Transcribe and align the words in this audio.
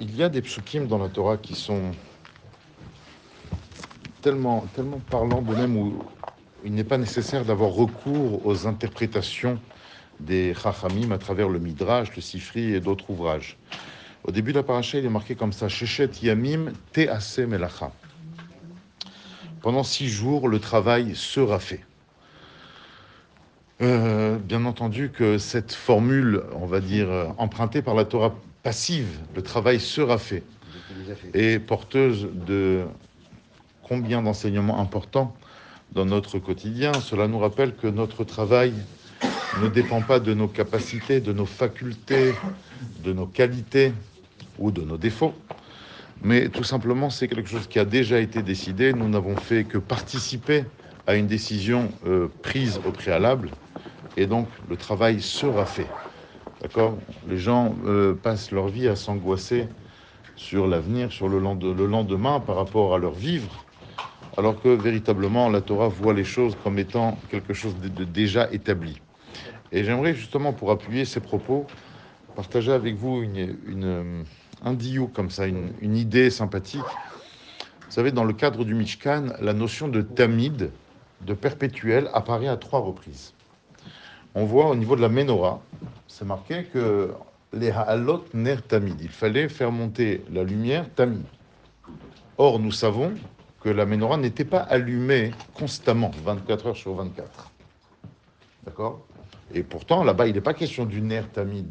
il 0.00 0.16
y 0.16 0.22
a 0.22 0.28
des 0.28 0.42
psukim 0.42 0.86
dans 0.86 0.98
la 0.98 1.08
Torah 1.08 1.36
qui 1.36 1.56
sont 1.56 1.90
tellement, 4.22 4.64
tellement 4.76 5.00
parlants 5.10 5.42
de 5.42 5.54
même 5.56 5.76
où 5.76 5.92
il 6.64 6.72
n'est 6.72 6.84
pas 6.84 6.98
nécessaire 6.98 7.44
d'avoir 7.44 7.72
recours 7.72 8.46
aux 8.46 8.68
interprétations 8.68 9.58
des 10.20 10.54
Chachamim 10.54 11.10
à 11.10 11.18
travers 11.18 11.48
le 11.48 11.58
Midrash, 11.58 12.14
le 12.14 12.22
Sifri 12.22 12.74
et 12.74 12.80
d'autres 12.80 13.10
ouvrages. 13.10 13.58
Au 14.22 14.30
début 14.30 14.52
de 14.52 14.58
la 14.58 14.62
paracha, 14.62 14.98
il 14.98 15.04
est 15.04 15.10
marqué 15.10 15.34
comme 15.34 15.52
ça 15.52 15.68
Shechet 15.68 16.10
Yamim 16.22 16.74
Tease 16.92 17.40
Melacha. 17.40 17.90
Pendant 19.60 19.82
six 19.82 20.08
jours, 20.08 20.48
le 20.48 20.60
travail 20.60 21.14
sera 21.14 21.58
fait. 21.58 21.80
Euh, 23.80 24.38
bien 24.38 24.64
entendu 24.64 25.10
que 25.10 25.38
cette 25.38 25.72
formule, 25.72 26.42
on 26.54 26.66
va 26.66 26.80
dire, 26.80 27.08
euh, 27.08 27.26
empruntée 27.38 27.80
par 27.80 27.94
la 27.94 28.04
Torah 28.04 28.34
passive, 28.62 29.08
le 29.36 29.42
travail 29.42 29.78
sera 29.78 30.18
fait, 30.18 30.42
est 31.32 31.60
porteuse 31.60 32.28
de 32.46 32.84
combien 33.82 34.20
d'enseignements 34.20 34.80
importants 34.80 35.34
dans 35.92 36.04
notre 36.04 36.38
quotidien. 36.38 36.92
Cela 36.94 37.28
nous 37.28 37.38
rappelle 37.38 37.74
que 37.74 37.86
notre 37.86 38.24
travail 38.24 38.72
ne 39.62 39.68
dépend 39.68 40.02
pas 40.02 40.20
de 40.20 40.34
nos 40.34 40.48
capacités, 40.48 41.20
de 41.20 41.32
nos 41.32 41.46
facultés, 41.46 42.34
de 43.04 43.12
nos 43.12 43.26
qualités 43.26 43.92
ou 44.58 44.70
de 44.70 44.82
nos 44.82 44.96
défauts, 44.96 45.34
mais 46.22 46.48
tout 46.48 46.64
simplement 46.64 47.10
c'est 47.10 47.28
quelque 47.28 47.48
chose 47.48 47.66
qui 47.66 47.78
a 47.78 47.84
déjà 47.84 48.20
été 48.20 48.42
décidé. 48.42 48.92
Nous 48.92 49.08
n'avons 49.08 49.36
fait 49.36 49.64
que 49.64 49.78
participer 49.78 50.64
à 51.06 51.16
une 51.16 51.26
décision 51.26 51.88
euh, 52.06 52.28
prise 52.42 52.80
au 52.84 52.92
préalable, 52.92 53.50
et 54.16 54.26
donc 54.26 54.48
le 54.68 54.76
travail 54.76 55.20
sera 55.20 55.64
fait. 55.64 55.88
D'accord? 56.60 56.98
Les 57.26 57.38
gens 57.38 57.76
euh, 57.86 58.14
passent 58.14 58.50
leur 58.50 58.68
vie 58.68 58.88
à 58.88 58.96
s'angoisser 58.96 59.68
sur 60.36 60.66
l'avenir, 60.66 61.12
sur 61.12 61.28
le, 61.28 61.38
lende- 61.38 61.64
le 61.64 61.86
lendemain 61.86 62.40
par 62.40 62.56
rapport 62.56 62.94
à 62.94 62.98
leur 62.98 63.12
vivre, 63.14 63.64
alors 64.36 64.60
que 64.60 64.68
véritablement 64.68 65.48
la 65.48 65.60
Torah 65.60 65.88
voit 65.88 66.14
les 66.14 66.24
choses 66.24 66.56
comme 66.62 66.78
étant 66.78 67.18
quelque 67.30 67.54
chose 67.54 67.76
de, 67.76 68.04
déjà 68.04 68.50
établi. 68.52 69.00
Et 69.72 69.84
j'aimerais 69.84 70.14
justement, 70.14 70.52
pour 70.52 70.70
appuyer 70.70 71.04
ces 71.04 71.20
propos, 71.20 71.66
partager 72.36 72.72
avec 72.72 72.94
vous 72.94 73.22
une, 73.22 74.24
un 74.64 74.72
diou 74.72 75.08
comme 75.08 75.30
ça, 75.30 75.46
une, 75.46 75.96
idée 75.96 76.30
sympathique. 76.30 76.80
Vous 76.80 77.92
savez, 77.92 78.12
dans 78.12 78.24
le 78.24 78.32
cadre 78.32 78.64
du 78.64 78.74
Mishkan, 78.74 79.26
la 79.40 79.52
notion 79.52 79.88
de 79.88 80.02
tamid, 80.02 80.70
de 81.22 81.34
perpétuel, 81.34 82.08
apparaît 82.12 82.48
à 82.48 82.56
trois 82.56 82.80
reprises. 82.80 83.32
On 84.34 84.44
voit 84.44 84.68
au 84.68 84.74
niveau 84.74 84.94
de 84.94 85.00
la 85.00 85.08
menorah, 85.08 85.60
c'est 86.06 86.24
marqué 86.24 86.64
que 86.64 87.12
les 87.52 87.70
ha'alot 87.70 88.24
ner 88.34 88.56
tamid, 88.62 89.00
il 89.00 89.08
fallait 89.08 89.48
faire 89.48 89.72
monter 89.72 90.22
la 90.30 90.44
lumière 90.44 90.86
tamid. 90.94 91.24
Or, 92.36 92.60
nous 92.60 92.72
savons 92.72 93.14
que 93.60 93.68
la 93.68 93.86
menorah 93.86 94.18
n'était 94.18 94.44
pas 94.44 94.60
allumée 94.60 95.32
constamment, 95.54 96.10
24 96.24 96.66
heures 96.66 96.76
sur 96.76 96.94
24. 96.94 97.50
D'accord? 98.64 99.04
Et 99.54 99.62
pourtant, 99.62 100.04
là-bas, 100.04 100.26
il 100.26 100.34
n'est 100.34 100.40
pas 100.40 100.54
question 100.54 100.84
du 100.84 101.00
ner 101.00 101.24
tamid, 101.32 101.66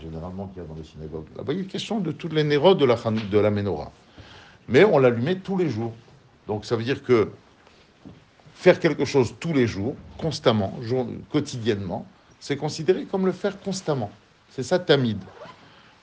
généralement 0.00 0.46
qu'il 0.48 0.62
y 0.62 0.64
a 0.64 0.68
dans 0.68 0.74
les 0.74 0.84
synagogues. 0.84 1.26
Là-bas, 1.36 1.52
il 1.52 1.60
est 1.60 1.64
question 1.64 2.00
de 2.00 2.12
toutes 2.12 2.32
les 2.32 2.44
néros 2.44 2.74
de 2.74 2.84
la, 2.84 2.96
de 2.96 3.38
la 3.38 3.50
menorah. 3.50 3.90
Mais 4.68 4.84
on 4.84 4.98
l'allumait 4.98 5.36
tous 5.36 5.56
les 5.56 5.68
jours. 5.68 5.92
Donc 6.46 6.64
ça 6.64 6.76
veut 6.76 6.84
dire 6.84 7.02
que 7.02 7.30
faire 8.54 8.80
quelque 8.80 9.04
chose 9.04 9.34
tous 9.38 9.52
les 9.52 9.66
jours, 9.66 9.94
constamment, 10.18 10.74
jour- 10.82 11.06
quotidiennement, 11.30 12.06
c'est 12.40 12.56
considéré 12.56 13.04
comme 13.04 13.26
le 13.26 13.32
faire 13.32 13.60
constamment. 13.60 14.10
C'est 14.50 14.62
ça 14.62 14.78
tamid. 14.78 15.18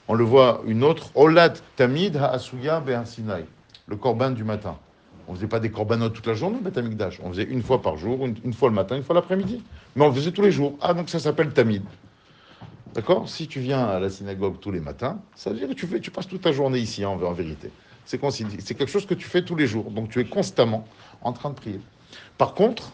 On 0.07 0.13
le 0.15 0.23
voit 0.23 0.61
une 0.67 0.83
autre, 0.83 1.11
Olad 1.15 1.57
tamid 1.75 2.17
ha'asuya 2.17 2.81
be'an 2.81 3.05
Sinai, 3.05 3.45
le 3.87 3.95
korban 3.95 4.31
du 4.31 4.43
matin. 4.43 4.77
On 5.27 5.31
ne 5.31 5.37
faisait 5.37 5.47
pas 5.47 5.61
des 5.61 5.71
corbanotes 5.71 6.13
toute 6.13 6.27
la 6.27 6.33
journée, 6.33 6.57
Beth 6.61 6.77
Amikdash. 6.77 7.21
On 7.23 7.29
faisait 7.29 7.43
une 7.45 7.63
fois 7.63 7.81
par 7.81 7.95
jour, 7.95 8.25
une, 8.25 8.35
une 8.43 8.53
fois 8.53 8.67
le 8.67 8.75
matin, 8.75 8.97
une 8.97 9.03
fois 9.03 9.15
l'après-midi. 9.15 9.63
Mais 9.95 10.03
on 10.03 10.09
le 10.09 10.13
faisait 10.13 10.31
tous 10.31 10.41
les 10.41 10.51
jours. 10.51 10.77
Ah, 10.81 10.93
donc 10.93 11.09
ça 11.09 11.19
s'appelle 11.19 11.53
tamid. 11.53 11.81
D'accord? 12.93 13.27
Si 13.27 13.47
tu 13.47 13.59
viens 13.59 13.85
à 13.85 13.99
la 13.99 14.09
synagogue 14.09 14.59
tous 14.59 14.71
les 14.71 14.79
matins, 14.79 15.19
ça 15.35 15.49
veut 15.49 15.57
dire 15.57 15.67
que 15.67 15.97
tu, 15.97 16.11
passes 16.11 16.27
toute 16.27 16.41
ta 16.41 16.51
journée 16.51 16.79
ici, 16.79 17.03
en, 17.05 17.21
en 17.21 17.33
vérité. 17.33 17.71
C'est 18.05 18.19
quelque 18.19 18.85
chose 18.85 19.05
que 19.05 19.13
tu 19.13 19.27
fais 19.27 19.43
tous 19.43 19.55
les 19.55 19.65
jours. 19.65 19.89
Donc 19.89 20.09
tu 20.09 20.19
es 20.19 20.25
constamment 20.25 20.85
en 21.21 21.33
train 21.33 21.49
de 21.49 21.55
prier. 21.55 21.79
Par 22.37 22.53
contre, 22.53 22.91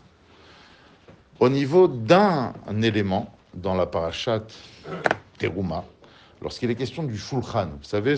au 1.39 1.49
niveau 1.49 1.87
d'un 1.87 2.53
élément 2.81 3.33
dans 3.53 3.73
la 3.73 3.85
parashat 3.85 4.43
Teruma, 5.37 5.83
lorsqu'il 6.41 6.69
est 6.69 6.75
question 6.75 7.03
du 7.03 7.17
shulchan, 7.17 7.69
vous 7.77 7.83
savez, 7.83 8.16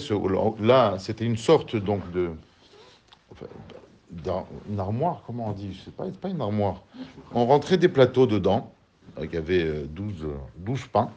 là, 0.60 0.96
c'était 1.00 1.26
une 1.26 1.38
sorte 1.38 1.76
donc 1.76 2.02
de. 2.12 2.32
une 4.70 4.80
armoire, 4.80 5.24
comment 5.26 5.50
on 5.50 5.54
dit? 5.54 5.74
Je 5.74 5.86
sais 5.86 5.92
pas, 5.92 6.06
c'est 6.06 6.20
pas 6.20 6.30
une 6.30 6.42
armoire. 6.42 6.82
On 7.34 7.46
rentrait 7.46 7.78
des 7.78 7.90
plateaux 7.90 8.28
dedans, 8.28 8.72
il 9.22 9.34
y 9.34 9.38
avait 9.38 9.64
euh, 9.64 9.86
12, 9.88 10.14
euh, 10.24 10.36
12 10.58 10.88
pains, 10.88 11.10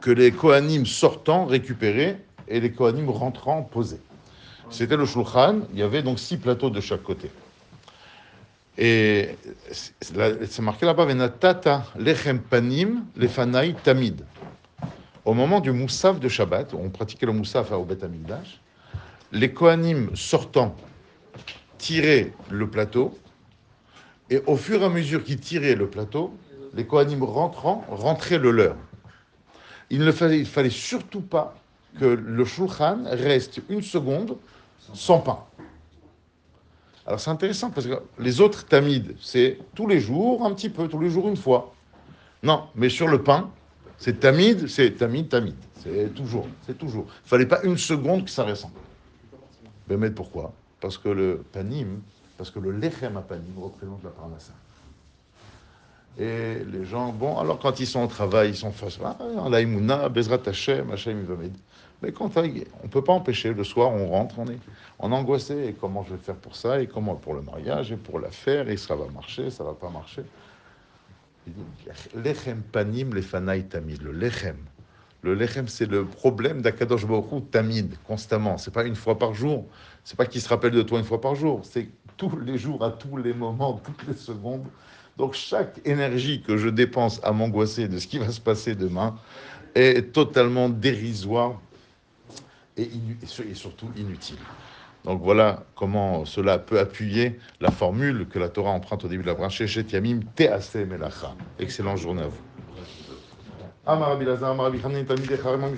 que 0.00 0.10
les 0.10 0.32
Kohanim 0.32 0.86
sortant 0.86 1.44
récupéraient 1.44 2.20
et 2.48 2.60
les 2.60 2.72
Kohanim 2.72 3.10
rentrant 3.10 3.62
posaient. 3.62 4.00
C'était 4.70 4.96
le 4.96 5.04
shulchan, 5.04 5.60
il 5.72 5.78
y 5.78 5.82
avait 5.82 6.02
donc 6.02 6.18
six 6.18 6.36
plateaux 6.36 6.70
de 6.70 6.80
chaque 6.80 7.02
côté. 7.02 7.30
Et 8.78 9.36
c'est 9.70 10.62
marqué 10.62 10.86
là-bas, 10.86 11.04
Venatata 11.04 11.84
lechem 11.98 12.40
panim 12.40 13.04
lefanai 13.16 13.74
tamid. 13.82 14.24
Au 15.24 15.34
moment 15.34 15.60
du 15.60 15.70
moussaf 15.70 16.18
de 16.18 16.28
Shabbat, 16.28 16.72
on 16.72 16.88
pratiquait 16.88 17.26
le 17.26 17.32
moussaf 17.32 17.72
au 17.72 17.84
Beth 17.84 18.02
Amikdash, 18.02 18.60
les 19.32 19.52
Kohanim 19.52 20.10
sortant 20.14 20.74
tiraient 21.76 22.32
le 22.48 22.70
plateau, 22.70 23.18
et 24.30 24.40
au 24.46 24.56
fur 24.56 24.80
et 24.80 24.84
à 24.84 24.88
mesure 24.88 25.24
qu'ils 25.24 25.40
tiraient 25.40 25.74
le 25.74 25.90
plateau, 25.90 26.32
les 26.72 26.86
Kohanim 26.86 27.22
rentrant 27.22 27.84
rentraient 27.90 28.38
le 28.38 28.50
leur. 28.50 28.76
Il 29.90 30.00
ne 30.00 30.12
fallait, 30.12 30.70
surtout 30.70 31.20
pas 31.20 31.54
que 31.98 32.04
le 32.04 32.44
shulchan 32.44 33.02
reste 33.04 33.60
une 33.68 33.82
seconde 33.82 34.36
sans 34.94 35.18
pain. 35.18 35.40
Alors 37.06 37.18
c'est 37.18 37.30
intéressant 37.30 37.70
parce 37.70 37.86
que 37.86 38.00
les 38.18 38.40
autres 38.40 38.66
tamides, 38.66 39.16
c'est 39.20 39.58
tous 39.74 39.88
les 39.88 39.98
jours, 39.98 40.46
un 40.46 40.54
petit 40.54 40.68
peu, 40.68 40.86
tous 40.86 41.00
les 41.00 41.10
jours 41.10 41.28
une 41.28 41.36
fois. 41.36 41.74
Non, 42.42 42.68
mais 42.76 42.88
sur 42.88 43.08
le 43.08 43.22
pain, 43.22 43.50
c'est 43.98 44.20
tamide, 44.20 44.68
c'est 44.68 44.92
tamide, 44.92 45.28
tamide. 45.28 45.56
C'est 45.82 46.14
toujours, 46.14 46.46
c'est 46.66 46.78
toujours. 46.78 47.06
Il 47.24 47.28
fallait 47.28 47.46
pas 47.46 47.62
une 47.64 47.76
seconde 47.76 48.24
que 48.24 48.30
ça 48.30 48.44
ressemble. 48.44 48.74
Mais 49.88 50.10
pourquoi? 50.10 50.52
Parce 50.80 50.96
que 50.96 51.08
le 51.08 51.44
panim, 51.52 52.00
parce 52.38 52.50
que 52.50 52.60
le 52.60 52.70
lechem 52.70 53.16
à 53.16 53.22
panim 53.22 53.58
représente 53.58 54.04
la 54.04 54.10
parnassa. 54.10 54.52
Et 56.18 56.64
les 56.70 56.84
gens, 56.84 57.12
bon, 57.12 57.38
alors 57.38 57.58
quand 57.58 57.80
ils 57.80 57.86
sont 57.86 58.02
au 58.02 58.06
travail, 58.06 58.50
ils 58.50 58.56
sont 58.56 58.72
face 58.72 58.98
à 59.02 59.48
laImouna, 59.48 60.08
Bezrat 60.08 60.40
Hashem, 60.46 60.90
Hashem 60.90 61.20
il 61.20 61.24
va 61.24 61.36
m'aider. 61.36 61.58
Mais 62.02 62.12
quand 62.12 62.36
on 62.36 62.42
ne 62.42 62.88
peut 62.90 63.04
pas 63.04 63.12
empêcher, 63.12 63.52
le 63.52 63.64
soir, 63.64 63.92
on 63.92 64.08
rentre, 64.08 64.38
on 64.38 64.46
est, 64.46 64.58
on 64.98 65.12
angoissé. 65.12 65.66
Et 65.66 65.72
comment 65.74 66.02
je 66.04 66.14
vais 66.14 66.22
faire 66.22 66.36
pour 66.36 66.56
ça 66.56 66.80
Et 66.80 66.86
comment 66.86 67.14
pour 67.14 67.34
le 67.34 67.42
mariage 67.42 67.92
Et 67.92 67.96
pour 67.96 68.18
l'affaire 68.18 68.68
Et 68.68 68.76
ça 68.76 68.96
va 68.96 69.06
marcher 69.08 69.50
Ça 69.50 69.64
va 69.64 69.74
pas 69.74 69.90
marcher 69.90 70.22
Il 71.46 71.52
dit, 71.52 71.62
Lechem 72.14 72.62
panim 72.62 73.12
lefanai 73.14 73.64
tamid. 73.64 74.00
Le 74.02 74.12
lechem. 74.12 74.56
Le 75.22 75.34
lechem, 75.34 75.68
c'est 75.68 75.84
le 75.84 76.06
problème 76.06 76.62
d'Akadosh 76.62 77.06
Baruch 77.06 77.50
tamid, 77.50 77.94
constamment. 78.06 78.56
C'est 78.56 78.72
pas 78.72 78.84
une 78.84 78.96
fois 78.96 79.18
par 79.18 79.34
jour. 79.34 79.66
C'est 80.02 80.16
pas 80.16 80.24
qu'il 80.24 80.40
se 80.40 80.48
rappelle 80.48 80.72
de 80.72 80.82
toi 80.82 80.98
une 80.98 81.04
fois 81.04 81.20
par 81.20 81.34
jour. 81.34 81.60
C'est 81.64 81.88
tous 82.16 82.38
les 82.38 82.56
jours, 82.56 82.82
à 82.82 82.90
tous 82.92 83.18
les 83.18 83.34
moments, 83.34 83.74
toutes 83.84 84.06
les 84.08 84.14
secondes. 84.14 84.64
Donc 85.16 85.34
chaque 85.34 85.80
énergie 85.84 86.42
que 86.42 86.56
je 86.56 86.68
dépense 86.68 87.20
à 87.22 87.32
m'angoisser 87.32 87.88
de 87.88 87.98
ce 87.98 88.06
qui 88.06 88.18
va 88.18 88.30
se 88.30 88.40
passer 88.40 88.74
demain 88.74 89.16
est 89.74 90.12
totalement 90.12 90.68
dérisoire 90.68 91.60
et, 92.76 92.88
surtout 93.54 93.90
inutile. 93.96 94.38
Donc 95.04 95.22
voilà 95.22 95.64
comment 95.74 96.24
cela 96.24 96.58
peut 96.58 96.78
appuyer 96.78 97.38
la 97.60 97.70
formule 97.70 98.26
que 98.28 98.38
la 98.38 98.48
Torah 98.48 98.70
emprunte 98.70 99.04
au 99.04 99.08
début 99.08 99.22
de 99.22 99.28
la 99.28 99.34
branche 99.34 99.64
chez 99.64 99.82
Yamim 99.82 100.20
Melacha. 100.74 101.34
Excellente 101.58 101.98
journée 101.98 102.22
à 102.22 102.26
vous. 102.26 102.42